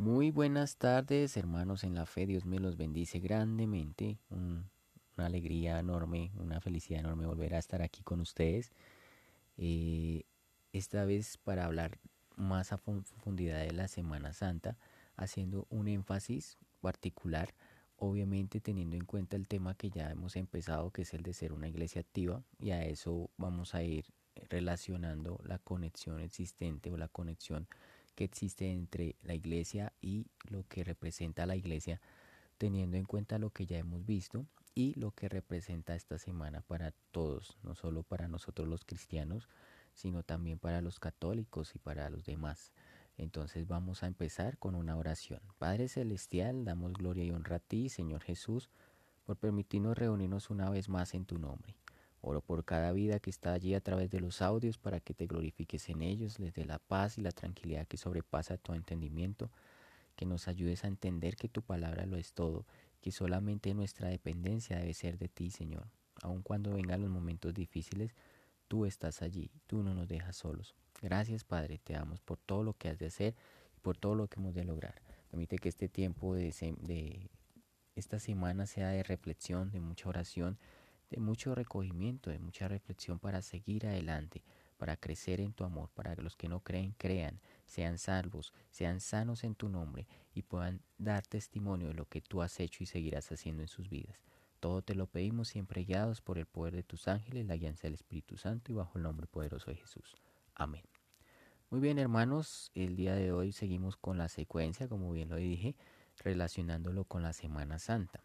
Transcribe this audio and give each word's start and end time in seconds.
Muy 0.00 0.30
buenas 0.30 0.78
tardes, 0.78 1.36
hermanos 1.36 1.84
en 1.84 1.94
la 1.94 2.06
fe. 2.06 2.24
Dios 2.24 2.46
me 2.46 2.58
los 2.58 2.78
bendice 2.78 3.20
grandemente. 3.20 4.16
una 4.30 5.26
alegría 5.26 5.78
enorme, 5.78 6.32
una 6.38 6.58
felicidad 6.62 7.00
enorme 7.00 7.26
volver 7.26 7.54
a 7.54 7.58
estar 7.58 7.82
aquí 7.82 8.02
con 8.02 8.22
ustedes. 8.22 8.72
Eh, 9.58 10.22
esta 10.72 11.04
vez 11.04 11.36
para 11.36 11.66
hablar 11.66 11.98
más 12.34 12.72
a 12.72 12.78
profundidad 12.78 13.58
de 13.58 13.72
la 13.72 13.88
Semana 13.88 14.32
Santa, 14.32 14.78
haciendo 15.16 15.66
un 15.68 15.86
énfasis 15.86 16.56
particular, 16.80 17.52
obviamente 17.98 18.62
teniendo 18.62 18.96
en 18.96 19.04
cuenta 19.04 19.36
el 19.36 19.46
tema 19.46 19.74
que 19.74 19.90
ya 19.90 20.10
hemos 20.10 20.34
empezado, 20.36 20.92
que 20.92 21.02
es 21.02 21.12
el 21.12 21.22
de 21.22 21.34
ser 21.34 21.52
una 21.52 21.68
iglesia 21.68 22.00
activa, 22.00 22.42
y 22.58 22.70
a 22.70 22.86
eso 22.86 23.28
vamos 23.36 23.74
a 23.74 23.82
ir 23.82 24.06
relacionando 24.48 25.38
la 25.44 25.58
conexión 25.58 26.20
existente 26.20 26.90
o 26.90 26.96
la 26.96 27.08
conexión 27.08 27.68
que 28.20 28.24
existe 28.24 28.70
entre 28.70 29.16
la 29.22 29.32
iglesia 29.32 29.94
y 30.02 30.26
lo 30.50 30.68
que 30.68 30.84
representa 30.84 31.46
la 31.46 31.56
iglesia, 31.56 32.02
teniendo 32.58 32.98
en 32.98 33.06
cuenta 33.06 33.38
lo 33.38 33.48
que 33.48 33.64
ya 33.64 33.78
hemos 33.78 34.04
visto 34.04 34.44
y 34.74 34.92
lo 35.00 35.12
que 35.12 35.30
representa 35.30 35.94
esta 35.94 36.18
semana 36.18 36.60
para 36.60 36.92
todos, 37.12 37.56
no 37.62 37.74
solo 37.74 38.02
para 38.02 38.28
nosotros 38.28 38.68
los 38.68 38.84
cristianos, 38.84 39.48
sino 39.94 40.22
también 40.22 40.58
para 40.58 40.82
los 40.82 41.00
católicos 41.00 41.74
y 41.74 41.78
para 41.78 42.10
los 42.10 42.26
demás. 42.26 42.72
Entonces 43.16 43.66
vamos 43.66 44.02
a 44.02 44.06
empezar 44.06 44.58
con 44.58 44.74
una 44.74 44.98
oración. 44.98 45.40
Padre 45.56 45.88
Celestial, 45.88 46.66
damos 46.66 46.92
gloria 46.92 47.24
y 47.24 47.30
honra 47.30 47.56
a 47.56 47.60
ti, 47.60 47.88
Señor 47.88 48.22
Jesús, 48.22 48.68
por 49.24 49.38
permitirnos 49.38 49.96
reunirnos 49.96 50.50
una 50.50 50.68
vez 50.68 50.90
más 50.90 51.14
en 51.14 51.24
tu 51.24 51.38
nombre. 51.38 51.74
Oro 52.22 52.42
por 52.42 52.64
cada 52.64 52.92
vida 52.92 53.18
que 53.18 53.30
está 53.30 53.52
allí 53.52 53.74
a 53.74 53.80
través 53.80 54.10
de 54.10 54.20
los 54.20 54.42
audios 54.42 54.76
para 54.76 55.00
que 55.00 55.14
te 55.14 55.26
glorifiques 55.26 55.88
en 55.88 56.02
ellos, 56.02 56.38
les 56.38 56.52
dé 56.52 56.64
la 56.64 56.78
paz 56.78 57.16
y 57.16 57.22
la 57.22 57.32
tranquilidad 57.32 57.86
que 57.86 57.96
sobrepasa 57.96 58.58
tu 58.58 58.74
entendimiento, 58.74 59.50
que 60.16 60.26
nos 60.26 60.46
ayudes 60.46 60.84
a 60.84 60.88
entender 60.88 61.36
que 61.36 61.48
tu 61.48 61.62
palabra 61.62 62.04
lo 62.04 62.18
es 62.18 62.34
todo, 62.34 62.66
que 63.00 63.10
solamente 63.10 63.72
nuestra 63.72 64.08
dependencia 64.08 64.76
debe 64.78 64.92
ser 64.92 65.16
de 65.16 65.28
ti, 65.28 65.50
Señor. 65.50 65.88
Aun 66.22 66.42
cuando 66.42 66.74
vengan 66.74 67.00
los 67.00 67.10
momentos 67.10 67.54
difíciles, 67.54 68.14
tú 68.68 68.84
estás 68.84 69.22
allí, 69.22 69.50
tú 69.66 69.82
no 69.82 69.94
nos 69.94 70.06
dejas 70.06 70.36
solos. 70.36 70.74
Gracias, 71.00 71.44
Padre, 71.44 71.78
te 71.78 71.94
damos 71.94 72.20
por 72.20 72.38
todo 72.38 72.62
lo 72.62 72.74
que 72.74 72.90
has 72.90 72.98
de 72.98 73.06
hacer 73.06 73.34
y 73.74 73.80
por 73.80 73.96
todo 73.96 74.14
lo 74.14 74.28
que 74.28 74.38
hemos 74.38 74.54
de 74.54 74.64
lograr. 74.64 75.00
Permite 75.30 75.56
que 75.58 75.70
este 75.70 75.88
tiempo 75.88 76.34
de, 76.34 76.52
de 76.82 77.30
esta 77.94 78.18
semana 78.18 78.66
sea 78.66 78.90
de 78.90 79.02
reflexión, 79.02 79.70
de 79.70 79.80
mucha 79.80 80.08
oración, 80.08 80.58
de 81.10 81.20
mucho 81.20 81.54
recogimiento, 81.54 82.30
de 82.30 82.38
mucha 82.38 82.68
reflexión 82.68 83.18
para 83.18 83.42
seguir 83.42 83.86
adelante, 83.86 84.42
para 84.78 84.96
crecer 84.96 85.40
en 85.40 85.52
tu 85.52 85.64
amor, 85.64 85.90
para 85.90 86.16
que 86.16 86.22
los 86.22 86.36
que 86.36 86.48
no 86.48 86.60
creen 86.60 86.94
crean, 86.96 87.40
sean 87.66 87.98
salvos, 87.98 88.54
sean 88.70 89.00
sanos 89.00 89.44
en 89.44 89.54
tu 89.54 89.68
nombre 89.68 90.06
y 90.34 90.42
puedan 90.42 90.80
dar 90.98 91.26
testimonio 91.26 91.88
de 91.88 91.94
lo 91.94 92.06
que 92.06 92.20
tú 92.20 92.42
has 92.42 92.58
hecho 92.60 92.82
y 92.82 92.86
seguirás 92.86 93.30
haciendo 93.30 93.62
en 93.62 93.68
sus 93.68 93.90
vidas. 93.90 94.18
Todo 94.60 94.82
te 94.82 94.94
lo 94.94 95.06
pedimos 95.06 95.48
siempre 95.48 95.84
guiados 95.84 96.20
por 96.20 96.38
el 96.38 96.46
poder 96.46 96.74
de 96.74 96.82
tus 96.82 97.08
ángeles, 97.08 97.46
la 97.46 97.56
guianza 97.56 97.82
del 97.82 97.94
Espíritu 97.94 98.36
Santo 98.36 98.72
y 98.72 98.74
bajo 98.74 98.98
el 98.98 99.04
nombre 99.04 99.26
poderoso 99.26 99.70
de 99.70 99.76
Jesús. 99.76 100.16
Amén. 100.54 100.84
Muy 101.70 101.80
bien 101.80 101.98
hermanos, 101.98 102.70
el 102.74 102.96
día 102.96 103.14
de 103.14 103.32
hoy 103.32 103.52
seguimos 103.52 103.96
con 103.96 104.18
la 104.18 104.28
secuencia, 104.28 104.88
como 104.88 105.12
bien 105.12 105.28
lo 105.28 105.36
dije, 105.36 105.76
relacionándolo 106.18 107.04
con 107.04 107.22
la 107.22 107.32
Semana 107.32 107.78
Santa. 107.78 108.22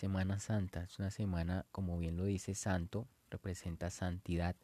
Semana 0.00 0.40
Santa 0.40 0.84
es 0.84 0.98
una 0.98 1.10
semana, 1.10 1.66
como 1.72 1.98
bien 1.98 2.16
lo 2.16 2.24
dice, 2.24 2.54
santo, 2.54 3.06
representa 3.28 3.90
santidad. 3.90 4.56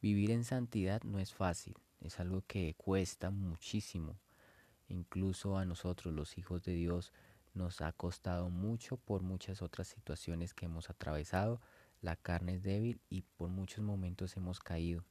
Vivir 0.00 0.30
en 0.30 0.44
santidad 0.44 1.02
no 1.02 1.18
es 1.18 1.34
fácil, 1.34 1.74
es 2.00 2.20
algo 2.20 2.44
que 2.46 2.72
cuesta 2.74 3.32
muchísimo. 3.32 4.16
Incluso 4.88 5.58
a 5.58 5.64
nosotros, 5.64 6.14
los 6.14 6.38
hijos 6.38 6.62
de 6.62 6.74
Dios, 6.74 7.12
nos 7.52 7.80
ha 7.80 7.90
costado 7.94 8.48
mucho 8.48 8.96
por 8.96 9.22
muchas 9.22 9.60
otras 9.60 9.88
situaciones 9.88 10.54
que 10.54 10.66
hemos 10.66 10.88
atravesado. 10.88 11.60
La 12.00 12.14
carne 12.14 12.54
es 12.54 12.62
débil 12.62 13.00
y 13.10 13.22
por 13.22 13.48
muchos 13.48 13.82
momentos 13.82 14.36
hemos 14.36 14.60
caído. 14.60 15.04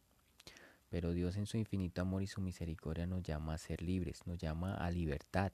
Pero 0.89 1.11
Dios 1.11 1.35
en 1.35 1.47
su 1.47 1.57
infinito 1.57 2.01
amor 2.01 2.23
y 2.23 2.27
su 2.27 2.39
misericordia 2.39 3.07
nos 3.07 3.23
llama 3.23 3.55
a 3.55 3.57
ser 3.57 3.81
libres, 3.81 4.25
nos 4.25 4.37
llama 4.37 4.75
a 4.75 4.89
libertad. 4.89 5.51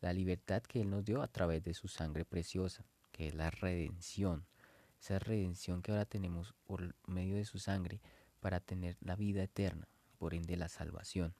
La 0.00 0.12
libertad 0.12 0.62
que 0.62 0.82
Él 0.82 0.90
nos 0.90 1.04
dio 1.04 1.22
a 1.22 1.26
través 1.26 1.64
de 1.64 1.74
su 1.74 1.88
sangre 1.88 2.24
preciosa 2.24 2.84
que 3.12 3.28
es 3.28 3.34
la 3.34 3.50
redención. 3.50 4.46
Esa 5.00 5.18
redención 5.18 5.82
que 5.82 5.92
ahora 5.92 6.04
tenemos 6.04 6.54
por 6.64 6.94
medio 7.06 7.36
de 7.36 7.44
su 7.44 7.58
sangre 7.58 8.00
para 8.40 8.60
tener 8.60 8.96
la 9.00 9.16
vida 9.16 9.42
eterna, 9.42 9.88
por 10.18 10.34
ende 10.34 10.56
la 10.56 10.68
salvación. 10.68 11.34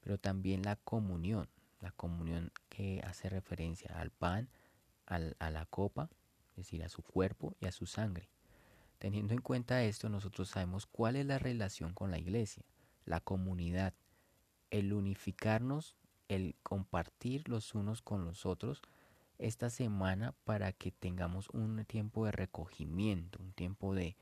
Pero 0.00 0.18
también 0.18 0.62
la 0.62 0.76
comunión, 0.76 1.48
la 1.80 1.90
comunión 1.90 2.52
que 2.68 3.02
hace 3.04 3.28
referencia 3.28 3.90
al 3.98 4.10
pan, 4.10 4.48
a 5.06 5.50
la 5.50 5.66
copa, 5.66 6.10
es 6.50 6.56
decir, 6.56 6.82
a 6.82 6.88
su 6.88 7.02
cuerpo 7.02 7.54
y 7.60 7.66
a 7.66 7.72
su 7.72 7.86
sangre. 7.86 8.28
Teniendo 8.98 9.34
en 9.34 9.40
cuenta 9.40 9.84
esto, 9.84 10.08
nosotros 10.08 10.48
sabemos 10.48 10.86
cuál 10.86 11.16
es 11.16 11.26
la 11.26 11.38
relación 11.38 11.92
con 11.92 12.10
la 12.10 12.18
iglesia, 12.18 12.64
la 13.04 13.20
comunidad, 13.20 13.94
el 14.70 14.92
unificarnos, 14.92 15.96
el 16.28 16.56
compartir 16.62 17.48
los 17.48 17.74
unos 17.74 18.02
con 18.02 18.24
los 18.24 18.46
otros, 18.46 18.82
esta 19.38 19.70
semana 19.70 20.32
para 20.44 20.72
que 20.72 20.90
tengamos 20.90 21.48
un 21.50 21.84
tiempo 21.84 22.24
de 22.26 22.32
recogimiento, 22.32 23.38
un 23.42 23.52
tiempo 23.52 23.94
de, 23.94 24.16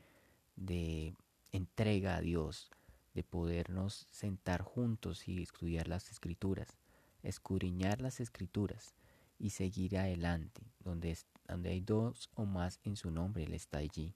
de 0.55 1.15
entrega 1.51 2.17
a 2.17 2.21
Dios, 2.21 2.69
de 3.13 3.23
podernos 3.23 4.07
sentar 4.11 4.61
juntos 4.61 5.27
y 5.27 5.41
estudiar 5.41 5.87
las 5.87 6.11
escrituras, 6.11 6.77
escudriñar 7.23 8.01
las 8.01 8.19
escrituras 8.19 8.93
y 9.39 9.51
seguir 9.51 9.97
adelante. 9.97 10.61
Donde, 10.79 11.17
donde 11.47 11.69
hay 11.69 11.81
dos 11.81 12.29
o 12.35 12.45
más 12.45 12.79
en 12.83 12.95
su 12.95 13.11
nombre, 13.11 13.43
Él 13.43 13.53
está 13.53 13.79
allí. 13.79 14.13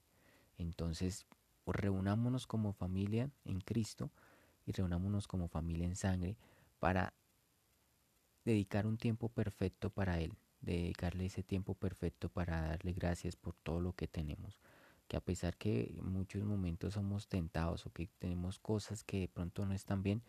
Entonces, 0.58 1.26
reunámonos 1.66 2.46
como 2.46 2.72
familia 2.72 3.30
en 3.44 3.60
Cristo 3.60 4.10
y 4.66 4.72
reunámonos 4.72 5.26
como 5.26 5.48
familia 5.48 5.86
en 5.86 5.96
sangre 5.96 6.36
para 6.78 7.14
dedicar 8.44 8.86
un 8.86 8.98
tiempo 8.98 9.28
perfecto 9.28 9.90
para 9.90 10.20
Él, 10.20 10.32
dedicarle 10.60 11.26
ese 11.26 11.42
tiempo 11.42 11.74
perfecto 11.74 12.28
para 12.28 12.62
darle 12.62 12.92
gracias 12.92 13.36
por 13.36 13.54
todo 13.54 13.80
lo 13.80 13.92
que 13.92 14.08
tenemos. 14.08 14.58
Que 15.08 15.16
a 15.16 15.20
pesar 15.20 15.56
que 15.56 15.94
en 15.98 16.12
muchos 16.12 16.44
momentos 16.44 16.94
somos 16.94 17.26
tentados 17.26 17.86
o 17.86 17.92
que 17.92 18.08
tenemos 18.18 18.58
cosas 18.58 19.02
que 19.02 19.20
de 19.20 19.28
pronto 19.28 19.66
no 19.66 19.74
están 19.74 20.02
bien, 20.02 20.22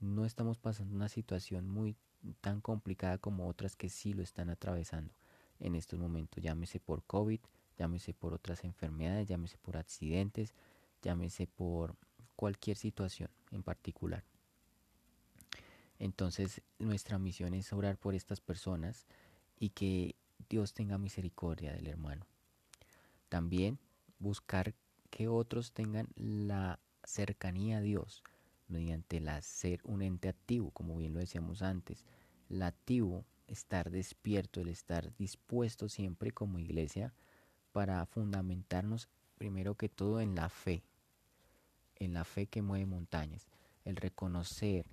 no 0.00 0.24
estamos 0.24 0.58
pasando 0.58 0.94
una 0.94 1.08
situación 1.08 1.68
muy 1.68 1.96
tan 2.40 2.60
complicada 2.60 3.18
como 3.18 3.48
otras 3.48 3.76
que 3.76 3.88
sí 3.88 4.12
lo 4.12 4.22
están 4.22 4.50
atravesando 4.50 5.12
en 5.58 5.74
estos 5.74 5.98
momentos. 5.98 6.42
Llámese 6.42 6.80
por 6.80 7.02
COVID, 7.04 7.40
llámese 7.78 8.12
por 8.12 8.34
otras 8.34 8.64
enfermedades, 8.64 9.28
llámese 9.28 9.56
por 9.58 9.76
accidentes, 9.76 10.54
llámese 11.02 11.46
por 11.46 11.96
cualquier 12.36 12.76
situación 12.76 13.30
en 13.50 13.62
particular. 13.62 14.24
Entonces 15.98 16.62
nuestra 16.78 17.18
misión 17.18 17.54
es 17.54 17.72
orar 17.72 17.98
por 17.98 18.14
estas 18.14 18.40
personas 18.40 19.06
y 19.60 19.70
que 19.70 20.16
Dios 20.48 20.74
tenga 20.74 20.98
misericordia 20.98 21.72
del 21.72 21.86
hermano. 21.86 22.26
También 23.28 23.78
buscar 24.18 24.74
que 25.10 25.28
otros 25.28 25.72
tengan 25.72 26.08
la 26.16 26.80
cercanía 27.04 27.78
a 27.78 27.82
Dios 27.82 28.24
mediante 28.66 29.20
la 29.20 29.40
ser 29.42 29.80
un 29.84 30.02
ente 30.02 30.28
activo, 30.28 30.70
como 30.70 30.96
bien 30.96 31.12
lo 31.12 31.20
decíamos 31.20 31.62
antes. 31.62 32.04
El 32.48 32.62
activo, 32.62 33.24
estar 33.46 33.90
despierto, 33.90 34.60
el 34.60 34.68
estar 34.68 35.14
dispuesto 35.16 35.88
siempre 35.88 36.32
como 36.32 36.58
iglesia 36.58 37.12
para 37.72 38.04
fundamentarnos 38.06 39.08
primero 39.38 39.76
que 39.76 39.88
todo 39.88 40.20
en 40.20 40.34
la 40.34 40.48
fe, 40.48 40.82
en 41.96 42.14
la 42.14 42.24
fe 42.24 42.46
que 42.46 42.62
mueve 42.62 42.86
montañas, 42.86 43.46
el 43.84 43.96
reconocer 43.96 44.86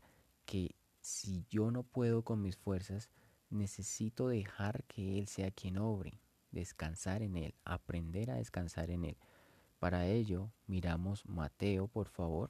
que 0.45 0.75
si 1.01 1.45
yo 1.49 1.71
no 1.71 1.83
puedo 1.83 2.23
con 2.23 2.41
mis 2.41 2.57
fuerzas, 2.57 3.09
necesito 3.49 4.27
dejar 4.27 4.83
que 4.85 5.19
Él 5.19 5.27
sea 5.27 5.51
quien 5.51 5.77
obre, 5.77 6.19
descansar 6.51 7.21
en 7.21 7.37
Él, 7.37 7.53
aprender 7.63 8.31
a 8.31 8.35
descansar 8.35 8.89
en 8.91 9.05
Él. 9.05 9.17
Para 9.79 10.07
ello, 10.07 10.49
miramos 10.65 11.25
Mateo, 11.25 11.87
por 11.87 12.09
favor. 12.09 12.49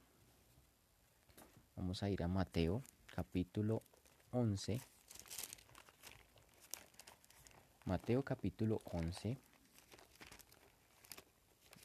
Vamos 1.76 2.02
a 2.04 2.10
ir 2.10 2.24
a 2.24 2.28
Mateo, 2.28 2.82
capítulo 3.14 3.84
11. 4.32 4.82
Mateo 7.86 8.24
capítulo 8.24 8.82
11 8.86 9.38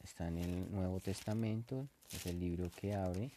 está 0.02 0.26
en 0.28 0.38
el 0.38 0.72
Nuevo 0.72 0.98
Testamento, 1.00 1.86
es 2.10 2.26
el 2.26 2.40
libro 2.40 2.70
que 2.70 2.94
abre 2.94 3.30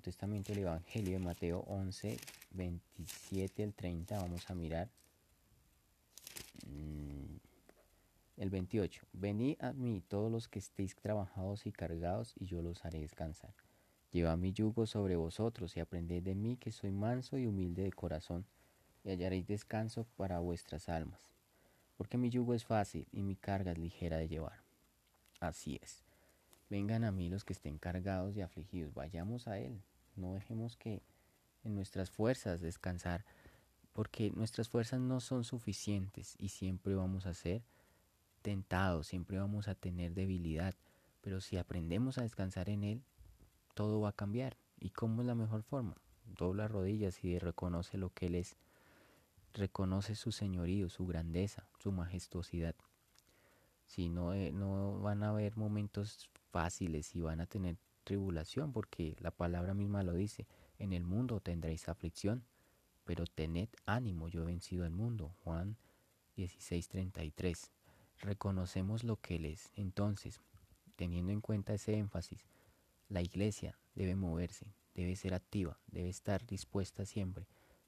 Testamento, 0.00 0.52
el 0.52 0.58
Evangelio 0.58 1.12
de 1.12 1.18
Mateo 1.18 1.60
11, 1.66 2.18
27 2.52 3.62
al 3.62 3.74
30, 3.74 4.18
vamos 4.18 4.50
a 4.50 4.54
mirar. 4.54 4.88
Mm, 6.66 7.36
el 8.36 8.50
28. 8.50 9.02
Venid 9.12 9.56
a 9.60 9.72
mí 9.72 10.02
todos 10.08 10.32
los 10.32 10.48
que 10.48 10.58
estéis 10.58 10.96
trabajados 10.96 11.66
y 11.66 11.72
cargados, 11.72 12.34
y 12.38 12.46
yo 12.46 12.62
los 12.62 12.84
haré 12.84 13.00
descansar. 13.00 13.52
Lleva 14.12 14.36
mi 14.36 14.52
yugo 14.52 14.86
sobre 14.86 15.16
vosotros 15.16 15.76
y 15.76 15.80
aprended 15.80 16.22
de 16.22 16.34
mí 16.34 16.56
que 16.56 16.72
soy 16.72 16.90
manso 16.90 17.38
y 17.38 17.46
humilde 17.46 17.82
de 17.82 17.92
corazón, 17.92 18.46
y 19.04 19.10
hallaréis 19.10 19.46
descanso 19.46 20.06
para 20.16 20.40
vuestras 20.40 20.88
almas. 20.88 21.30
Porque 21.96 22.18
mi 22.18 22.30
yugo 22.30 22.54
es 22.54 22.64
fácil 22.64 23.06
y 23.12 23.22
mi 23.22 23.36
carga 23.36 23.72
es 23.72 23.78
ligera 23.78 24.16
de 24.16 24.28
llevar. 24.28 24.60
Así 25.38 25.78
es. 25.82 26.09
Vengan 26.70 27.02
a 27.02 27.10
mí 27.10 27.28
los 27.28 27.44
que 27.44 27.52
estén 27.52 27.78
cargados 27.78 28.36
y 28.36 28.42
afligidos, 28.42 28.94
vayamos 28.94 29.48
a 29.48 29.58
Él. 29.58 29.82
No 30.14 30.34
dejemos 30.34 30.76
que 30.76 31.02
en 31.64 31.74
nuestras 31.74 32.10
fuerzas 32.10 32.60
descansar, 32.60 33.24
porque 33.92 34.30
nuestras 34.30 34.68
fuerzas 34.68 35.00
no 35.00 35.20
son 35.20 35.42
suficientes 35.42 36.36
y 36.38 36.50
siempre 36.50 36.94
vamos 36.94 37.26
a 37.26 37.34
ser 37.34 37.62
tentados, 38.42 39.08
siempre 39.08 39.38
vamos 39.38 39.66
a 39.66 39.74
tener 39.74 40.14
debilidad. 40.14 40.76
Pero 41.22 41.40
si 41.40 41.56
aprendemos 41.56 42.18
a 42.18 42.22
descansar 42.22 42.68
en 42.70 42.84
Él, 42.84 43.02
todo 43.74 44.00
va 44.00 44.10
a 44.10 44.16
cambiar. 44.16 44.56
¿Y 44.78 44.90
cómo 44.90 45.22
es 45.22 45.26
la 45.26 45.34
mejor 45.34 45.64
forma? 45.64 45.96
Dobla 46.24 46.68
rodillas 46.68 47.22
y 47.24 47.38
reconoce 47.40 47.98
lo 47.98 48.10
que 48.10 48.26
Él 48.26 48.36
es. 48.36 48.56
Reconoce 49.54 50.14
su 50.14 50.30
señorío, 50.30 50.88
su 50.88 51.04
grandeza, 51.04 51.66
su 51.80 51.90
majestuosidad. 51.90 52.76
Si 53.84 54.08
no, 54.08 54.32
eh, 54.32 54.52
no 54.52 55.00
van 55.00 55.24
a 55.24 55.30
haber 55.30 55.56
momentos 55.56 56.30
fáciles 56.50 57.14
y 57.14 57.20
van 57.20 57.40
a 57.40 57.46
tener 57.46 57.76
tribulación, 58.04 58.72
porque 58.72 59.16
la 59.20 59.30
palabra 59.30 59.74
misma 59.74 60.02
lo 60.02 60.14
dice, 60.14 60.46
en 60.78 60.92
el 60.92 61.04
mundo 61.04 61.40
tendréis 61.40 61.88
aflicción, 61.88 62.44
pero 63.04 63.24
tened 63.26 63.68
ánimo, 63.86 64.28
yo 64.28 64.42
he 64.42 64.46
vencido 64.46 64.84
al 64.84 64.92
mundo. 64.92 65.34
Juan 65.44 65.76
16:33. 66.36 67.70
Reconocemos 68.20 69.04
lo 69.04 69.16
que 69.16 69.36
Él 69.36 69.46
es. 69.46 69.70
Entonces, 69.74 70.40
teniendo 70.96 71.32
en 71.32 71.40
cuenta 71.40 71.74
ese 71.74 71.96
énfasis, 71.96 72.46
la 73.08 73.22
iglesia 73.22 73.78
debe 73.94 74.14
moverse, 74.14 74.66
debe 74.94 75.16
ser 75.16 75.34
activa, 75.34 75.78
debe 75.86 76.08
estar 76.08 76.46
dispuesta 76.46 77.04
siempre. 77.04 77.46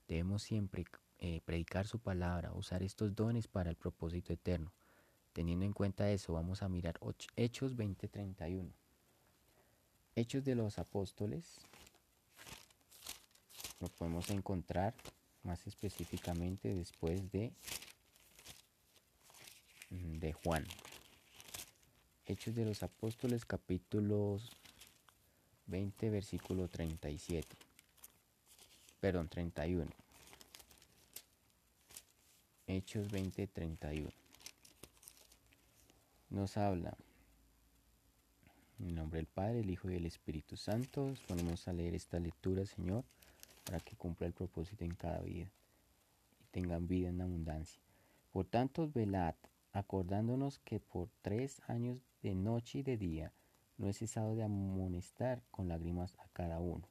Debemos 0.08 0.42
siempre 0.42 0.84
eh, 1.18 1.40
predicar 1.44 1.86
su 1.86 1.98
palabra, 1.98 2.52
usar 2.52 2.82
estos 2.82 3.14
dones 3.14 3.46
para 3.46 3.70
el 3.70 3.76
propósito 3.76 4.32
eterno. 4.32 4.72
Teniendo 5.32 5.64
en 5.64 5.72
cuenta 5.72 6.10
eso, 6.10 6.34
vamos 6.34 6.62
a 6.62 6.68
mirar 6.68 6.98
Hechos 7.36 7.76
20:31. 7.76 8.70
Hechos 10.14 10.44
de 10.44 10.54
los 10.54 10.78
Apóstoles 10.78 11.60
lo 13.80 13.88
podemos 13.88 14.28
encontrar 14.30 14.94
más 15.42 15.66
específicamente 15.66 16.74
después 16.74 17.32
de, 17.32 17.52
mm, 19.90 20.30
Juan. 20.44 20.66
Hechos 22.26 22.54
de 22.54 22.64
los 22.64 22.82
Apóstoles 22.82 23.44
capítulos 23.44 24.50
20 25.66 26.10
versículo 26.10 26.68
37. 26.68 27.56
Perdón, 29.00 29.28
31. 29.28 29.90
Hechos 32.66 33.10
20, 33.10 33.46
31. 33.46 34.10
Nos 36.32 36.56
habla 36.56 36.96
en 38.78 38.94
nombre 38.94 39.18
del 39.18 39.26
Padre, 39.26 39.60
el 39.60 39.68
Hijo 39.68 39.90
y 39.90 39.96
el 39.96 40.06
Espíritu 40.06 40.56
Santo. 40.56 41.12
ponemos 41.28 41.68
a 41.68 41.74
leer 41.74 41.94
esta 41.94 42.18
lectura, 42.18 42.64
Señor, 42.64 43.04
para 43.66 43.80
que 43.80 43.96
cumpla 43.96 44.28
el 44.28 44.32
propósito 44.32 44.82
en 44.82 44.94
cada 44.94 45.20
vida 45.20 45.50
y 46.40 46.44
tengan 46.50 46.88
vida 46.88 47.10
en 47.10 47.20
abundancia. 47.20 47.82
Por 48.32 48.46
tanto, 48.46 48.90
velad, 48.90 49.34
acordándonos 49.74 50.58
que 50.60 50.80
por 50.80 51.10
tres 51.20 51.60
años 51.66 51.98
de 52.22 52.34
noche 52.34 52.78
y 52.78 52.82
de 52.82 52.96
día 52.96 53.32
no 53.76 53.90
he 53.90 53.92
cesado 53.92 54.34
de 54.34 54.44
amonestar 54.44 55.42
con 55.50 55.68
lágrimas 55.68 56.16
a 56.18 56.28
cada 56.32 56.60
uno. 56.60 56.88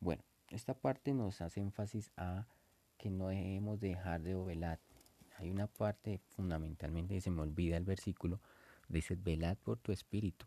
Bueno, 0.00 0.24
esta 0.50 0.74
parte 0.74 1.14
nos 1.14 1.40
hace 1.42 1.60
énfasis 1.60 2.10
a 2.16 2.44
que 2.98 3.08
no 3.08 3.28
debemos 3.28 3.78
dejar 3.78 4.20
de 4.22 4.34
velar. 4.34 4.80
Hay 5.38 5.50
una 5.50 5.66
parte 5.66 6.18
fundamentalmente, 6.36 7.20
se 7.20 7.30
me 7.30 7.42
olvida 7.42 7.76
el 7.76 7.84
versículo, 7.84 8.40
dice, 8.88 9.16
velad 9.16 9.56
por 9.58 9.78
tu 9.78 9.92
espíritu. 9.92 10.46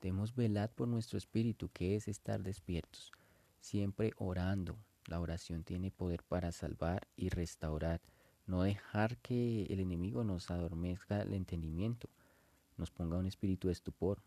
Debemos 0.00 0.34
velar 0.34 0.70
por 0.70 0.88
nuestro 0.88 1.16
espíritu, 1.16 1.70
que 1.72 1.96
es 1.96 2.06
estar 2.06 2.42
despiertos, 2.42 3.12
siempre 3.60 4.12
orando. 4.18 4.76
La 5.06 5.20
oración 5.20 5.64
tiene 5.64 5.90
poder 5.90 6.22
para 6.22 6.52
salvar 6.52 7.08
y 7.16 7.30
restaurar. 7.30 8.02
No 8.46 8.62
dejar 8.62 9.16
que 9.18 9.64
el 9.64 9.80
enemigo 9.80 10.22
nos 10.22 10.50
adormezca 10.50 11.22
el 11.22 11.32
entendimiento, 11.32 12.08
nos 12.76 12.90
ponga 12.90 13.16
un 13.16 13.26
espíritu 13.26 13.68
de 13.68 13.72
estupor. 13.72 14.22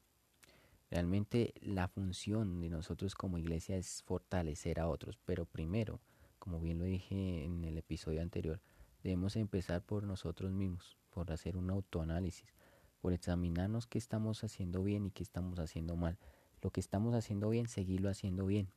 Realmente 0.90 1.54
la 1.62 1.88
función 1.88 2.60
de 2.62 2.70
nosotros 2.70 3.14
como 3.14 3.38
iglesia 3.38 3.78
es 3.78 4.02
fortalecer 4.04 4.80
a 4.80 4.88
otros, 4.88 5.20
pero 5.24 5.46
primero, 5.46 6.00
como 6.40 6.60
bien 6.60 6.80
lo 6.80 6.86
dije 6.86 7.46
en 7.46 7.64
el 7.64 7.78
episodio 7.78 8.22
anterior, 8.22 8.60
debemos 9.04 9.36
empezar 9.36 9.82
por 9.82 10.04
nosotros 10.04 10.52
mismos, 10.52 10.98
por 11.10 11.32
hacer 11.32 11.58
un 11.58 11.70
autoanálisis, 11.70 12.54
por 13.02 13.14
examinarnos 13.14 13.88
qué 13.88 13.98
estamos 13.98 14.44
haciendo 14.44 14.84
bien 14.84 15.06
y 15.06 15.12
qué 15.12 15.24
estamos 15.24 15.60
haciendo 15.60 15.96
mal. 15.96 16.18
Lo 16.62 16.72
que 16.72 16.80
estamos 16.80 17.14
haciendo 17.14 17.50
bien, 17.50 17.68
seguirlo 17.68 18.10
haciendo 18.10 18.46
bien, 18.46 18.70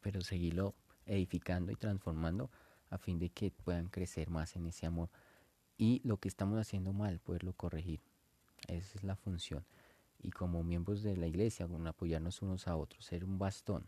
pero 0.00 0.20
seguirlo 0.20 0.74
edificando 1.06 1.72
y 1.72 1.76
transformando 1.76 2.50
a 2.90 2.98
fin 2.98 3.18
de 3.18 3.30
que 3.30 3.50
puedan 3.50 3.88
crecer 3.88 4.30
más 4.30 4.56
en 4.56 4.66
ese 4.66 4.86
amor. 4.86 5.10
Y 5.78 6.00
lo 6.04 6.18
que 6.18 6.28
estamos 6.28 6.58
haciendo 6.58 6.92
mal, 6.92 7.18
poderlo 7.20 7.52
corregir. 7.52 8.00
Esa 8.68 8.98
es 8.98 9.04
la 9.04 9.16
función 9.16 9.64
y 10.26 10.30
como 10.30 10.62
miembros 10.62 11.02
de 11.02 11.16
la 11.16 11.26
iglesia, 11.26 11.68
apoyarnos 11.86 12.42
unos 12.42 12.66
a 12.68 12.76
otros, 12.76 13.04
ser 13.04 13.24
un 13.24 13.38
bastón. 13.38 13.86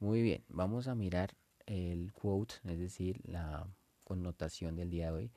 Muy 0.00 0.22
bien, 0.22 0.44
vamos 0.48 0.88
a 0.88 0.94
mirar 0.94 1.36
el 1.66 2.12
quote, 2.12 2.56
es 2.64 2.78
decir, 2.78 3.20
la 3.24 3.66
connotación 4.04 4.76
del 4.76 4.90
día 4.90 5.06
de 5.06 5.12
hoy, 5.12 5.30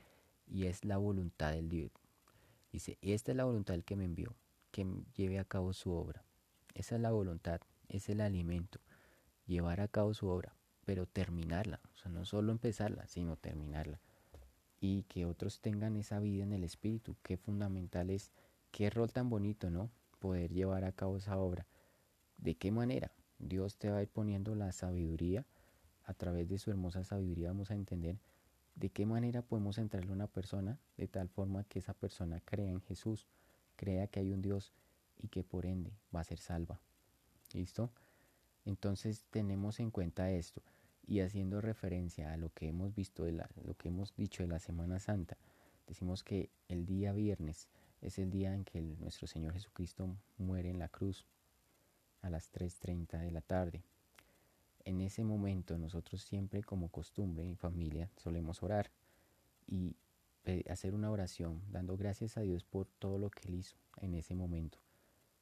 y 0.46 0.66
es 0.66 0.86
la 0.86 0.98
voluntad 0.98 1.52
del 1.54 1.70
Dios. 1.70 1.92
Dice, 2.72 2.98
esta 3.02 3.32
es 3.32 3.38
la 3.38 3.46
voluntad 3.46 3.74
del 3.74 3.84
que 3.84 3.96
me 3.96 4.06
envió, 4.06 4.36
que 4.72 4.86
lleve 5.16 5.40
a 5.40 5.46
cabo 5.46 5.74
su 5.74 5.92
obra. 5.92 6.24
Esa 6.74 6.96
es 6.96 7.02
la 7.02 7.12
voluntad, 7.12 7.62
es 7.90 8.10
el 8.10 8.22
alimento, 8.22 8.80
llevar 9.46 9.82
a 9.82 9.88
cabo 9.88 10.14
su 10.14 10.28
obra, 10.28 10.56
pero 10.86 11.08
terminarla, 11.08 11.82
o 11.94 11.98
sea, 11.98 12.12
no 12.12 12.26
solo 12.26 12.52
empezarla, 12.52 13.08
sino 13.08 13.36
terminarla. 13.38 14.00
Y 14.80 15.04
que 15.04 15.26
otros 15.26 15.60
tengan 15.60 15.96
esa 15.96 16.20
vida 16.20 16.44
en 16.44 16.54
el 16.54 16.64
espíritu, 16.64 17.16
que 17.24 17.38
fundamental 17.38 18.12
es 18.12 18.32
Qué 18.72 18.90
rol 18.90 19.12
tan 19.12 19.30
bonito, 19.30 19.70
¿no? 19.70 19.90
Poder 20.20 20.52
llevar 20.52 20.84
a 20.84 20.92
cabo 20.92 21.18
esa 21.18 21.38
obra. 21.38 21.66
¿De 22.38 22.56
qué 22.56 22.72
manera? 22.72 23.12
Dios 23.40 23.78
te 23.78 23.90
va 23.90 23.98
a 23.98 24.02
ir 24.04 24.10
poniendo 24.10 24.56
la 24.56 24.72
sabiduría. 24.72 25.46
A 26.04 26.14
través 26.14 26.48
de 26.48 26.58
su 26.58 26.70
hermosa 26.70 27.04
sabiduría 27.04 27.50
vamos 27.50 27.72
a 27.72 27.76
entender 27.76 28.20
de 28.78 28.90
qué 28.90 29.06
manera 29.06 29.42
podemos 29.42 29.78
entrarle 29.80 30.12
a 30.12 30.16
una 30.16 30.28
persona 30.28 30.80
de 30.98 31.08
tal 31.08 31.30
forma 31.30 31.64
que 31.64 31.80
esa 31.80 31.94
persona 31.94 32.40
crea 32.42 32.70
en 32.70 32.82
Jesús, 32.82 33.28
crea 33.76 34.08
que 34.08 34.20
hay 34.20 34.32
un 34.32 34.42
Dios 34.42 34.72
y 35.18 35.30
que 35.30 35.44
por 35.44 35.66
ende 35.66 35.92
va 36.16 36.22
a 36.22 36.24
ser 36.24 36.40
salva. 36.40 36.80
¿Listo? 37.54 37.92
Entonces 38.66 39.26
tenemos 39.32 39.80
en 39.80 39.90
cuenta 39.90 40.30
esto 40.32 40.62
y 41.08 41.22
haciendo 41.22 41.60
referencia 41.60 42.34
a 42.34 42.38
lo 42.38 42.52
que 42.54 42.68
hemos 42.68 42.94
visto, 42.94 43.24
de 43.24 43.32
la, 43.32 43.50
lo 43.64 43.76
que 43.76 43.88
hemos 43.88 44.16
dicho 44.16 44.44
de 44.44 44.50
la 44.50 44.60
Semana 44.60 45.00
Santa, 45.00 45.38
decimos 45.88 46.24
que 46.24 46.52
el 46.68 46.86
día 46.86 47.14
viernes 47.14 47.70
es 48.02 48.20
el 48.20 48.30
día 48.30 48.54
en 48.54 48.64
que 48.64 48.82
nuestro 48.82 49.26
Señor 49.26 49.54
Jesucristo 49.54 50.16
muere 50.38 50.70
en 50.70 50.80
la 50.80 50.90
cruz 50.90 51.26
a 52.22 52.30
las 52.30 52.52
3.30 52.54 53.22
de 53.22 53.32
la 53.32 53.42
tarde. 53.42 53.84
En 54.88 55.02
ese 55.02 55.26
momento 55.26 55.78
nosotros 55.78 56.22
siempre 56.22 56.64
como 56.64 56.88
costumbre 56.88 57.46
en 57.46 57.58
familia 57.58 58.10
solemos 58.16 58.64
orar 58.64 58.90
y 59.68 59.98
hacer 60.70 60.96
una 60.96 61.12
oración 61.12 61.62
dando 61.70 61.98
gracias 61.98 62.38
a 62.38 62.42
Dios 62.42 62.64
por 62.64 62.88
todo 62.88 63.20
lo 63.20 63.30
que 63.30 63.50
Él 63.50 63.56
hizo 63.56 63.76
en 63.98 64.14
ese 64.14 64.34
momento, 64.34 64.78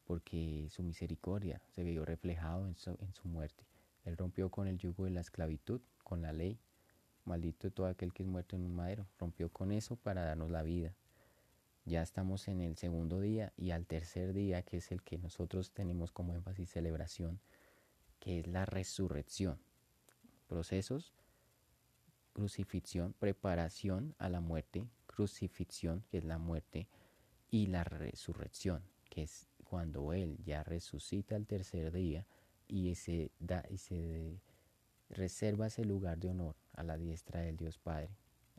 porque 0.03 0.67
su 0.71 0.81
misericordia 0.81 1.61
se 1.75 1.83
vio 1.83 2.05
reflejado 2.05 2.65
en 2.65 2.75
su, 2.75 2.97
en 2.99 3.13
su 3.13 3.27
muerte. 3.27 3.67
Él 4.03 4.17
rompió 4.17 4.49
con 4.49 4.67
el 4.67 4.79
yugo 4.79 5.05
de 5.05 5.11
la 5.11 5.21
esclavitud, 5.21 5.79
con 6.03 6.23
la 6.23 6.33
ley. 6.33 6.57
Maldito 7.23 7.69
todo 7.69 7.85
aquel 7.85 8.13
que 8.13 8.23
es 8.23 8.27
muerto 8.27 8.55
en 8.55 8.65
un 8.65 8.75
madero. 8.75 9.05
Rompió 9.19 9.49
con 9.49 9.71
eso 9.71 9.95
para 9.95 10.25
darnos 10.25 10.49
la 10.49 10.63
vida. 10.63 10.95
Ya 11.85 12.01
estamos 12.01 12.47
en 12.47 12.61
el 12.61 12.77
segundo 12.77 13.19
día 13.19 13.53
y 13.57 13.69
al 13.69 13.85
tercer 13.85 14.33
día, 14.33 14.63
que 14.63 14.77
es 14.77 14.91
el 14.91 15.03
que 15.03 15.19
nosotros 15.19 15.69
tenemos 15.69 16.11
como 16.11 16.33
énfasis 16.33 16.71
celebración, 16.71 17.39
que 18.19 18.39
es 18.39 18.47
la 18.47 18.65
resurrección. 18.65 19.59
Procesos, 20.47 21.13
crucifixión, 22.33 23.13
preparación 23.13 24.15
a 24.17 24.29
la 24.29 24.41
muerte, 24.41 24.87
crucifixión, 25.07 26.03
que 26.09 26.17
es 26.17 26.25
la 26.25 26.37
muerte, 26.37 26.87
y 27.49 27.67
la 27.67 27.83
resurrección, 27.83 28.83
que 29.09 29.23
es 29.23 29.47
cuando 29.63 30.13
Él 30.13 30.37
ya 30.43 30.63
resucita 30.63 31.35
al 31.35 31.47
tercer 31.47 31.91
día 31.91 32.25
y 32.67 32.93
se, 32.95 33.31
da, 33.39 33.63
y 33.69 33.77
se 33.77 34.41
reserva 35.09 35.67
ese 35.67 35.85
lugar 35.85 36.17
de 36.17 36.29
honor 36.29 36.55
a 36.73 36.83
la 36.83 36.97
diestra 36.97 37.41
del 37.41 37.57
Dios 37.57 37.77
Padre. 37.77 38.09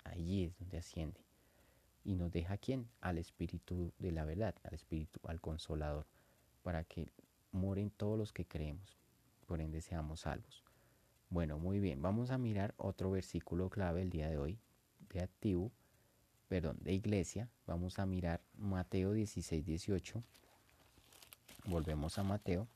Allí 0.05 0.45
es 0.45 0.59
donde 0.59 0.79
asciende 0.79 1.27
y 2.07 2.15
nos 2.15 2.31
deja 2.31 2.55
a 2.55 2.59
quién? 2.59 2.89
Al 3.01 3.19
Espíritu 3.19 3.93
de 3.99 4.13
la 4.13 4.25
verdad, 4.25 4.55
al 4.63 4.75
Espíritu, 4.75 5.19
al 5.25 5.41
Consolador, 5.41 6.07
para 6.63 6.85
que 6.85 7.13
moren 7.51 7.91
todos 7.91 8.17
los 8.17 8.33
que 8.33 8.47
creemos. 8.47 8.97
Por 9.47 9.61
ende 9.61 9.81
seamos 9.81 10.21
salvos. 10.21 10.65
Bueno, 11.29 11.59
muy 11.59 11.81
bien, 11.81 12.03
vamos 12.03 12.31
a 12.31 12.39
mirar 12.39 12.75
otro 12.77 13.11
versículo 13.11 13.69
clave 13.69 14.03
el 14.03 14.11
día 14.11 14.29
de 14.29 14.39
hoy, 14.39 14.59
de 15.11 15.23
activo, 15.23 15.73
perdón, 16.49 16.79
de 16.81 16.93
iglesia. 16.93 17.49
Vamos 17.67 17.99
a 17.99 18.07
mirar 18.07 18.41
Mateo 18.57 19.13
16, 19.13 19.65
18. 19.65 20.23
Volvemos 21.67 22.19
a 22.19 22.23
Mateo. 22.23 22.69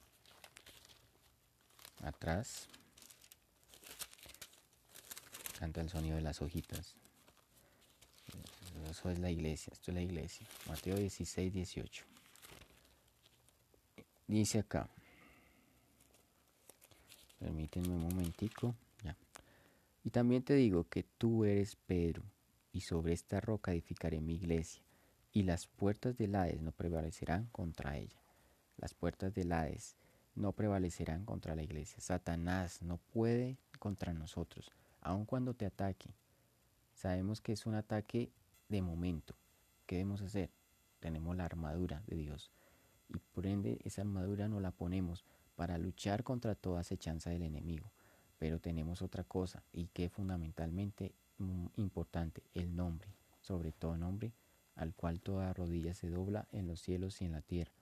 Atrás. 2.03 2.69
Canta 5.59 5.81
el 5.81 5.91
sonido 5.91 6.17
de 6.17 6.23
las 6.23 6.41
hojitas. 6.41 6.97
Eso 8.91 9.11
es 9.11 9.19
la 9.19 9.31
iglesia, 9.31 9.73
esto 9.73 9.91
es 9.91 9.95
la 9.95 10.03
iglesia. 10.03 10.47
Mateo 10.67 10.97
16, 10.97 11.53
18. 11.53 12.05
Dice 14.27 14.59
acá. 14.59 14.89
Permítanme 17.41 17.89
un 17.89 18.03
momentico. 18.03 18.75
Ya. 19.03 19.17
Y 20.05 20.11
también 20.11 20.43
te 20.43 20.55
digo 20.55 20.85
que 20.85 21.03
tú 21.03 21.45
eres 21.45 21.75
Pedro, 21.75 22.23
y 22.73 22.83
sobre 22.83 23.13
esta 23.13 23.41
roca 23.41 23.73
edificaré 23.73 24.21
mi 24.21 24.35
iglesia, 24.35 24.83
y 25.33 25.43
las 25.43 25.67
puertas 25.67 26.17
del 26.17 26.35
Hades 26.37 26.61
no 26.61 26.71
prevalecerán 26.71 27.47
contra 27.47 27.97
ella. 27.97 28.21
Las 28.77 28.95
puertas 28.95 29.35
del 29.35 29.53
Hades 29.53 29.97
no 30.35 30.53
prevalecerán 30.53 31.25
contra 31.25 31.55
la 31.55 31.63
iglesia. 31.63 32.01
Satanás 32.01 32.83
no 32.83 32.99
puede 32.99 33.59
contra 33.79 34.13
nosotros, 34.13 34.71
aun 35.01 35.25
cuando 35.25 35.55
te 35.55 35.67
ataque. 35.67 36.15
Sabemos 36.95 37.41
que 37.41 37.53
es 37.53 37.65
un 37.67 37.75
ataque 37.75 38.31
de 38.69 38.83
momento. 38.83 39.35
¿Qué 39.87 39.97
debemos 39.97 40.21
hacer? 40.21 40.51
Tenemos 41.01 41.35
la 41.37 41.47
armadura 41.47 42.03
de 42.07 42.17
Dios. 42.17 42.51
Y 43.09 43.19
por 43.33 43.47
ende 43.47 43.81
esa 43.85 44.03
armadura 44.03 44.49
no 44.49 44.61
la 44.61 44.71
ponemos 44.71 45.25
para 45.57 45.79
luchar 45.79 46.25
contra 46.25 46.55
toda 46.55 46.81
acechanza 46.81 47.31
del 47.31 47.43
enemigo. 47.43 47.91
Pero 48.39 48.61
tenemos 48.61 49.03
otra 49.03 49.25
cosa 49.25 49.63
y 49.73 49.89
que 49.89 50.07
es 50.07 50.13
fundamentalmente 50.13 51.15
mm, 51.39 51.67
importante, 51.77 52.43
el 52.55 52.75
nombre, 52.75 53.15
sobre 53.41 53.73
todo 53.73 53.97
nombre, 53.97 54.33
al 54.77 54.95
cual 54.95 55.21
toda 55.21 55.53
rodilla 55.53 55.95
se 55.95 56.09
dobla 56.09 56.49
en 56.53 56.67
los 56.67 56.81
cielos 56.81 57.21
y 57.21 57.27
en 57.27 57.33
la 57.33 57.43
tierra, 57.43 57.73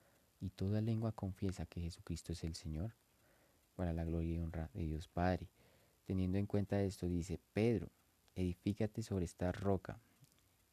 y 0.40 0.50
toda 0.50 0.80
lengua 0.80 1.12
confiesa 1.12 1.66
que 1.66 1.80
Jesucristo 1.80 2.32
es 2.32 2.42
el 2.44 2.54
Señor, 2.54 2.94
para 3.76 3.92
la 3.92 4.04
gloria 4.04 4.34
y 4.34 4.38
honra 4.40 4.70
de 4.74 4.84
Dios 4.84 5.06
Padre. 5.06 5.48
Teniendo 6.04 6.38
en 6.38 6.46
cuenta 6.46 6.82
esto, 6.82 7.08
dice 7.08 7.38
Pedro, 7.52 7.88
edifícate 8.34 9.02
sobre 9.02 9.24
esta 9.24 9.52
roca, 9.52 10.00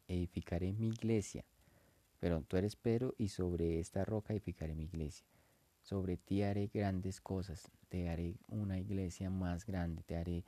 edificaré 0.08 0.72
mi 0.72 0.88
iglesia. 0.88 1.44
Pero 2.18 2.42
tú 2.42 2.56
eres 2.56 2.74
Pedro 2.74 3.14
y 3.18 3.28
sobre 3.28 3.78
esta 3.78 4.04
roca 4.04 4.32
edificaré 4.32 4.74
mi 4.74 4.84
iglesia. 4.84 5.26
Sobre 5.86 6.16
ti 6.16 6.42
haré 6.42 6.68
grandes 6.74 7.20
cosas, 7.20 7.70
te 7.88 8.08
haré 8.08 8.34
una 8.48 8.76
iglesia 8.76 9.30
más 9.30 9.64
grande, 9.64 10.02
te 10.02 10.16
haré 10.16 10.44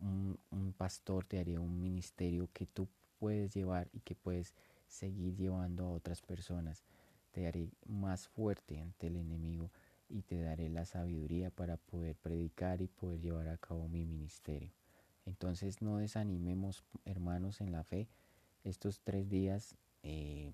un, 0.00 0.74
pastor, 0.76 1.24
te 1.24 1.38
haré 1.38 1.56
un 1.56 1.80
ministerio 1.80 2.48
que 2.52 2.66
tú 2.66 2.88
puedes 3.20 3.54
llevar 3.54 3.88
y 3.92 4.00
que 4.00 4.16
puedes 4.16 4.54
seguir 4.88 5.36
llevando 5.36 5.84
a 5.84 5.92
otras 5.92 6.20
personas. 6.20 6.82
Te 7.30 7.46
haré 7.46 7.68
más 7.86 8.26
fuerte 8.26 8.80
ante 8.80 9.06
el 9.06 9.18
enemigo 9.18 9.70
y 10.08 10.22
te 10.22 10.42
daré 10.42 10.68
la 10.68 10.84
sabiduría 10.84 11.50
para 11.50 11.76
poder 11.76 12.16
predicar 12.16 12.82
y 12.82 12.88
poder 12.88 13.20
llevar 13.20 13.50
a 13.50 13.58
cabo 13.58 13.86
mi 13.86 14.04
ministerio. 14.04 14.72
Entonces 15.26 15.80
no 15.80 15.98
desanimemos 15.98 16.82
hermanos 17.04 17.60
en 17.60 17.70
la 17.70 17.84
fe, 17.84 18.08
estos 18.64 18.98
tres 18.98 19.28
días 19.28 19.76
eh, 20.02 20.50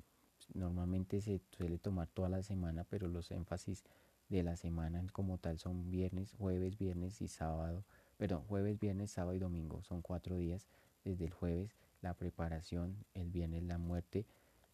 normalmente 0.52 1.22
se 1.22 1.40
suele 1.56 1.78
tomar 1.78 2.08
toda 2.08 2.28
la 2.28 2.42
semana, 2.42 2.84
pero 2.84 3.08
los 3.08 3.30
énfasis 3.30 3.84
de 4.28 4.42
la 4.42 4.56
semana 4.56 5.06
como 5.12 5.38
tal 5.38 5.58
son 5.58 5.90
viernes, 5.90 6.32
jueves, 6.32 6.76
viernes 6.76 7.20
y 7.22 7.28
sábado. 7.28 7.84
Perdón, 8.16 8.44
jueves, 8.44 8.78
viernes, 8.78 9.10
sábado 9.10 9.34
y 9.34 9.38
domingo. 9.38 9.82
Son 9.82 10.02
cuatro 10.02 10.36
días. 10.36 10.68
Desde 11.04 11.24
el 11.24 11.32
jueves 11.32 11.74
la 12.02 12.14
preparación, 12.14 12.96
el 13.14 13.30
viernes 13.30 13.62
la 13.62 13.78
muerte 13.78 14.26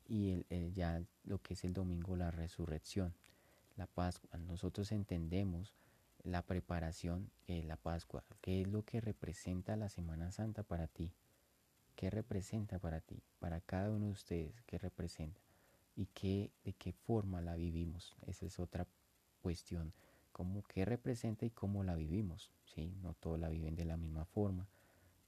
y 0.07 0.45
el, 0.49 0.73
ya 0.73 1.03
lo 1.25 1.41
que 1.41 1.55
es 1.55 1.65
el 1.65 1.73
domingo 1.73 2.17
la 2.17 2.31
resurrección. 2.31 3.15
La 3.77 3.87
Pascua. 3.87 4.39
Nosotros 4.39 4.93
entendemos 4.93 5.75
la 6.23 6.43
preparación 6.43 7.31
de 7.47 7.63
la 7.63 7.77
Pascua. 7.77 8.25
¿Qué 8.41 8.63
es 8.63 8.69
lo 8.69 8.85
que 8.85 9.01
representa 9.01 9.77
la 9.77 9.89
Semana 9.89 10.31
Santa 10.33 10.63
para 10.63 10.87
ti? 10.87 11.13
¿Qué 11.97 12.11
representa 12.11 12.79
para 12.79 13.01
ti? 13.01 13.23
Para 13.39 13.61
cada 13.61 13.91
uno 13.91 14.07
de 14.07 14.13
ustedes, 14.13 14.63
¿qué 14.63 14.79
representa? 14.79 15.41
¿Y 15.97 16.07
qué, 16.07 16.51
de 16.65 16.73
qué 16.73 16.93
forma 16.93 17.41
la 17.41 17.55
vivimos? 17.57 18.17
Esa 18.27 18.47
es 18.47 18.59
otra 18.59 18.87
cuestión. 19.45 19.93
¿Cómo, 20.33 20.63
¿Qué 20.63 20.87
representa 20.87 21.45
y 21.45 21.51
cómo 21.51 21.85
la 21.85 21.95
vivimos? 21.95 22.51
¿Sí? 22.65 22.97
No 23.03 23.13
todos 23.13 23.39
la 23.39 23.51
viven 23.51 23.77
de 23.77 23.85
la 23.85 23.99
misma 23.99 24.25
forma. 24.25 24.67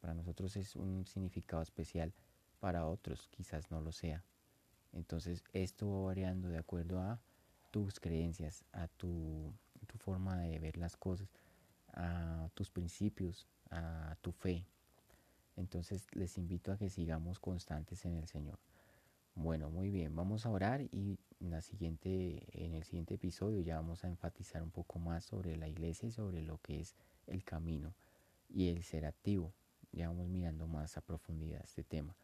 Para 0.00 0.14
nosotros 0.14 0.56
es 0.56 0.75
un 0.75 1.04
significado 1.06 1.62
especial, 1.62 2.14
para 2.58 2.87
otros 2.87 3.28
quizás 3.28 3.70
no 3.70 3.82
lo 3.82 3.92
sea. 3.92 4.25
Entonces 4.94 5.44
esto 5.52 5.90
va 5.90 6.06
variando 6.06 6.49
de 6.49 6.56
acuerdo 6.56 6.99
a 6.99 7.20
tus 7.70 8.00
creencias, 8.00 8.64
a 8.73 8.88
tu, 8.88 9.52
tu 9.87 9.99
forma 9.99 10.38
de 10.38 10.58
ver 10.61 10.78
las 10.78 10.96
cosas, 10.96 11.28
a 11.92 12.49
tus 12.54 12.70
principios, 12.70 13.46
a 13.70 14.16
tu 14.23 14.32
fe. 14.32 14.64
Entonces 15.56 16.06
les 16.12 16.38
invito 16.38 16.73
a 16.73 16.78
que 16.78 16.88
sigamos 16.88 17.38
constantes 17.38 18.06
en 18.06 18.16
el 18.16 18.26
Señor. 18.28 18.58
Bueno, 19.35 19.68
muy 19.68 19.90
bien, 19.90 20.16
vamos 20.16 20.46
a 20.46 20.50
orar 20.50 20.80
y 20.90 21.18
en, 21.40 21.52
el 21.52 21.62
siguiente 22.85 23.14
episodio 23.14 23.61
ya 23.61 23.76
vamos 23.76 24.05
a 24.05 24.09
enfatizar 24.09 24.62
un 24.62 24.71
poco 24.71 24.99
más 24.99 25.25
sobre 25.25 25.57
la 25.57 25.69
iglesia 25.69 26.09
y 26.09 26.12
sobre 26.12 26.43
lo 26.43 26.59
que 26.59 26.81
es 26.81 26.95
el 27.26 27.45
camino 27.45 27.95
y 28.49 28.69
el 28.69 28.83
ser 28.83 29.07
activo. 29.07 29.52
Ya 29.93 30.09
vamos 30.09 30.28
mirando 30.28 30.66
más 30.66 30.97
a 30.97 31.00
profundidad 31.00 31.62
este 31.64 31.85
tema. 31.85 32.16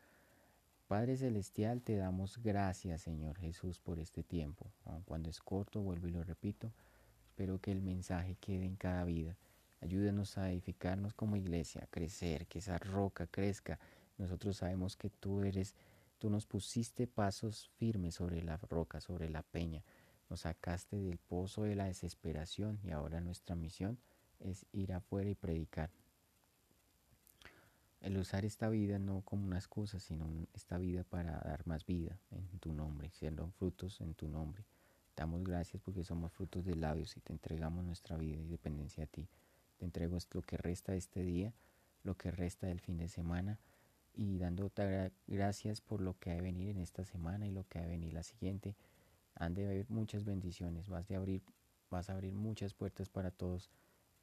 Padre 0.89 1.17
Celestial, 1.17 1.83
te 1.83 1.97
damos 1.97 2.39
gracias, 2.39 3.03
Señor 3.03 3.39
Jesús, 3.39 3.81
por 3.81 3.99
este 3.99 4.23
tiempo. 4.23 4.71
Aun 4.85 5.03
cuando 5.03 5.31
es 5.31 5.41
corto, 5.41 5.81
vuelvo 5.81 6.09
y 6.09 6.13
lo 6.13 6.23
repito, 6.23 6.71
espero 7.25 7.59
que 7.61 7.73
el 7.73 7.81
mensaje 7.81 8.37
quede 8.41 8.67
en 8.67 8.77
cada 8.77 9.05
vida 9.05 9.37
Ayúdenos 9.83 10.39
a 10.39 10.49
edificarnos 10.53 11.13
como 11.13 11.35
iglesia, 11.35 11.83
a 11.83 11.87
crecer, 11.89 12.47
que 12.47 12.61
esa 12.61 12.79
roca 12.79 13.27
crezca. 13.27 13.81
Nosotros 14.17 14.59
sabemos 14.59 14.97
que 14.97 15.11
tú 15.11 15.43
eres, 15.43 15.75
tú 16.23 16.31
nos 16.31 16.47
pusiste 16.47 17.09
pasos 17.09 17.69
firmes 17.79 18.15
sobre 18.15 18.45
la 18.45 18.57
roca, 18.57 19.01
sobre 19.01 19.29
la 19.29 19.43
peña. 19.43 19.83
Nos 20.31 20.43
sacaste 20.43 20.97
del 20.97 21.19
pozo 21.19 21.65
de 21.65 21.75
la 21.75 21.87
desesperación 21.87 22.79
y 22.85 22.93
ahora 22.93 23.21
nuestra 23.21 23.57
misión 23.57 23.99
es 24.39 24.65
ir 24.71 24.93
afuera 24.93 25.31
y 25.31 25.35
predicar. 25.35 25.91
El 28.01 28.17
usar 28.19 28.45
esta 28.45 28.69
vida 28.69 29.01
no 29.01 29.23
como 29.23 29.45
una 29.47 29.59
excusa, 29.59 29.99
sino 29.99 30.29
esta 30.55 30.79
vida 30.79 31.03
para 31.03 31.41
dar 31.41 31.67
más 31.67 31.85
vida 31.85 32.17
en 32.31 32.47
tu 32.61 32.73
nombre, 32.73 33.11
siendo 33.11 33.51
frutos 33.59 34.01
en 34.01 34.15
tu 34.15 34.29
nombre. 34.29 34.65
Damos 35.17 35.43
gracias 35.43 35.83
porque 35.83 36.05
somos 36.05 36.31
frutos 36.31 36.65
de 36.65 36.77
labios 36.77 37.17
y 37.17 37.21
te 37.21 37.33
entregamos 37.33 37.85
nuestra 37.85 38.17
vida 38.17 38.41
y 38.41 38.47
dependencia 38.47 39.03
a 39.03 39.09
ti. 39.09 39.29
Te 39.77 39.87
entrego 39.87 40.17
lo 40.31 40.43
que 40.43 40.57
resta 40.57 40.93
de 40.93 40.99
este 40.99 41.25
día, 41.25 41.53
lo 42.05 42.17
que 42.17 42.31
resta 42.31 42.69
del 42.69 42.79
fin 42.79 42.99
de 42.99 43.09
semana 43.09 43.59
y 44.15 44.39
dándote 44.39 45.13
gracias 45.27 45.81
por 45.81 46.01
lo 46.01 46.19
que 46.19 46.31
ha 46.31 46.35
de 46.35 46.43
venir 46.43 46.69
en 46.71 46.79
esta 46.79 47.05
semana 47.05 47.47
y 47.47 47.51
lo 47.51 47.67
que 47.69 47.79
ha 47.79 47.83
de 47.83 47.89
venir 47.89 48.13
la 48.13 48.23
siguiente. 48.23 48.77
Han 49.35 49.55
de 49.55 49.67
haber 49.67 49.89
muchas 49.89 50.25
bendiciones, 50.25 50.89
vas, 50.89 51.11
a 51.11 51.17
abrir 51.17 52.35
muchas 52.35 52.75
puertas 52.75 53.09
para 53.09 53.31
todos 53.31 53.71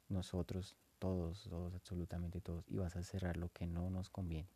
nosotros, 0.08 0.76
todos, 0.98 1.44
todos, 1.48 1.74
absolutamente 1.74 2.40
todos, 2.40 2.64
y 2.68 2.76
vas 2.78 2.96
a 2.96 3.02
cerrar 3.02 3.36
lo 3.36 3.48
que 3.48 3.66
no 3.66 3.90
nos 3.90 4.08
conviene. 4.10 4.48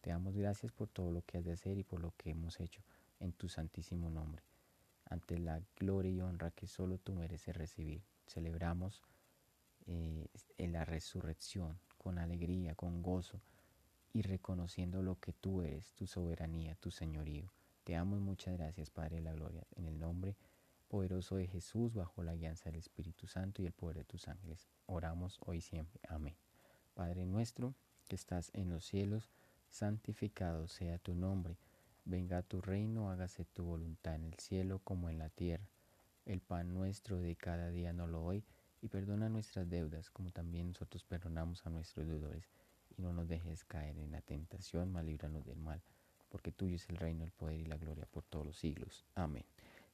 Te 0.00 0.10
damos 0.10 0.36
gracias 0.36 0.70
por 0.70 0.88
todo 0.88 1.10
lo 1.10 1.22
que 1.22 1.38
has 1.38 1.44
de 1.44 1.52
hacer 1.52 1.78
y 1.78 1.82
por 1.82 2.00
lo 2.00 2.12
que 2.16 2.30
hemos 2.30 2.60
hecho 2.60 2.82
en 3.18 3.32
tu 3.32 3.48
santísimo 3.48 4.10
nombre, 4.10 4.42
ante 5.06 5.38
la 5.38 5.60
gloria 5.76 6.12
y 6.12 6.20
honra 6.20 6.52
que 6.52 6.66
solo 6.68 6.98
tú 6.98 7.14
mereces 7.14 7.56
recibir. 7.56 8.02
Celebramos 8.26 9.02
eh, 9.86 10.26
en 10.58 10.72
la 10.72 10.84
resurrección, 10.84 11.78
con 11.98 12.18
alegría, 12.18 12.74
con 12.76 13.02
gozo 13.02 13.40
y 14.16 14.22
reconociendo 14.22 15.02
lo 15.02 15.20
que 15.20 15.34
tú 15.34 15.60
eres, 15.60 15.92
tu 15.92 16.06
soberanía, 16.06 16.74
tu 16.76 16.90
señorío. 16.90 17.52
Te 17.84 17.96
amo 17.96 18.16
y 18.16 18.20
muchas 18.20 18.56
gracias, 18.56 18.88
Padre 18.88 19.16
de 19.16 19.22
la 19.22 19.34
Gloria, 19.34 19.66
en 19.72 19.84
el 19.84 19.98
nombre 19.98 20.36
poderoso 20.88 21.36
de 21.36 21.46
Jesús, 21.46 21.92
bajo 21.92 22.22
la 22.22 22.34
guianza 22.34 22.70
del 22.70 22.78
Espíritu 22.78 23.26
Santo 23.26 23.60
y 23.60 23.66
el 23.66 23.74
poder 23.74 23.98
de 23.98 24.04
tus 24.04 24.26
ángeles. 24.28 24.70
Oramos 24.86 25.38
hoy 25.44 25.60
siempre. 25.60 26.00
Amén. 26.08 26.34
Padre 26.94 27.26
nuestro, 27.26 27.74
que 28.08 28.16
estás 28.16 28.50
en 28.54 28.70
los 28.70 28.86
cielos, 28.86 29.28
santificado 29.68 30.66
sea 30.66 30.96
tu 30.96 31.14
nombre. 31.14 31.58
Venga 32.06 32.42
tu 32.42 32.62
reino, 32.62 33.10
hágase 33.10 33.44
tu 33.44 33.64
voluntad 33.64 34.14
en 34.14 34.24
el 34.24 34.38
cielo 34.38 34.80
como 34.82 35.10
en 35.10 35.18
la 35.18 35.28
tierra. 35.28 35.68
El 36.24 36.40
pan 36.40 36.72
nuestro 36.72 37.18
de 37.18 37.36
cada 37.36 37.68
día 37.68 37.92
no 37.92 38.06
lo 38.06 38.24
hoy 38.24 38.46
y 38.80 38.88
perdona 38.88 39.28
nuestras 39.28 39.68
deudas, 39.68 40.08
como 40.08 40.30
también 40.30 40.68
nosotros 40.68 41.04
perdonamos 41.04 41.66
a 41.66 41.70
nuestros 41.70 42.06
deudores. 42.06 42.48
Y 42.96 43.02
no 43.02 43.12
nos 43.12 43.28
dejes 43.28 43.64
caer 43.64 43.98
en 43.98 44.12
la 44.12 44.20
tentación, 44.22 44.92
mas 44.92 45.04
líbranos 45.04 45.44
del 45.44 45.58
mal, 45.58 45.82
porque 46.28 46.52
tuyo 46.52 46.76
es 46.76 46.88
el 46.88 46.96
reino, 46.96 47.24
el 47.24 47.32
poder 47.32 47.60
y 47.60 47.66
la 47.66 47.76
gloria 47.76 48.06
por 48.06 48.24
todos 48.24 48.46
los 48.46 48.56
siglos. 48.56 49.06
Amén. 49.14 49.44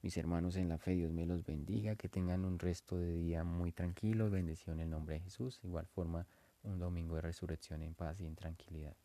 Mis 0.03 0.17
hermanos 0.17 0.57
en 0.57 0.69
la 0.69 0.79
fe, 0.79 0.93
Dios 0.93 1.13
me 1.13 1.27
los 1.27 1.45
bendiga, 1.45 1.95
que 1.95 2.09
tengan 2.09 2.45
un 2.45 2.59
resto 2.59 2.99
de 2.99 3.13
día 3.13 3.45
muy 3.45 3.71
tranquilo, 3.71 4.31
bendición 4.31 4.79
en 4.79 4.85
el 4.85 4.91
nombre 4.91 5.15
de 5.15 5.21
Jesús. 5.21 5.61
igual 5.63 5.87
forma, 5.87 6.27
un 6.65 6.79
domingo 6.79 7.17
de 7.17 7.23
resurrección 7.23 7.83
en 7.83 7.95
paz 7.95 8.21
y 8.21 8.27
en 8.27 8.35
tranquilidad. 8.35 8.97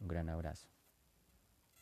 Un 0.00 0.08
gran 0.08 0.28
abrazo. 0.28 0.68